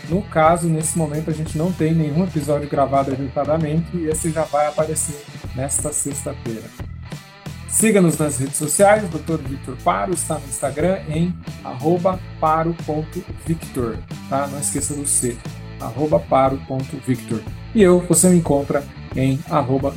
[0.09, 4.43] no caso, nesse momento, a gente não tem nenhum episódio gravado adiantadamente e esse já
[4.43, 5.23] vai aparecer
[5.55, 6.63] nesta sexta-feira.
[7.69, 9.37] Siga-nos nas redes sociais, Dr.
[9.47, 11.33] Victor Paro está no Instagram em
[12.39, 13.97] paro.victor,
[14.27, 14.47] tá?
[14.47, 15.37] Não esqueça do C,
[16.27, 17.41] paro.victor.
[17.75, 18.83] E eu, você me encontra
[19.15, 19.93] em arroba.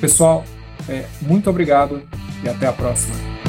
[0.00, 0.44] Pessoal,
[0.88, 2.02] é, muito obrigado
[2.44, 3.41] e até a próxima.